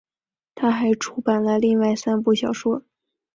[0.55, 2.81] 她还出版了另外三部小说。